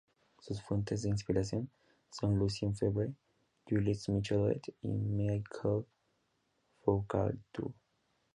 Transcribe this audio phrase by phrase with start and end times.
[0.39, 1.69] Sus fuentes de inspiración
[2.09, 3.13] son Lucien Febvre,
[3.69, 5.85] Jules Michelet y Michel
[6.79, 7.37] Foucault.